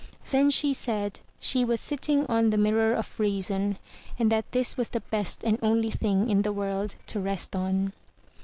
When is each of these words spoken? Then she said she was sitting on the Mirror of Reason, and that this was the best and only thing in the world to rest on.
Then 0.31 0.49
she 0.49 0.73
said 0.73 1.19
she 1.39 1.63
was 1.63 1.79
sitting 1.79 2.25
on 2.25 2.49
the 2.49 2.57
Mirror 2.57 2.95
of 2.95 3.19
Reason, 3.19 3.77
and 4.17 4.31
that 4.31 4.51
this 4.51 4.75
was 4.75 4.89
the 4.89 5.01
best 5.01 5.43
and 5.43 5.59
only 5.61 5.91
thing 5.91 6.27
in 6.27 6.41
the 6.41 6.51
world 6.51 6.95
to 7.05 7.19
rest 7.19 7.55
on. 7.55 7.93